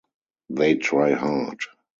[0.49, 1.59] They try hard.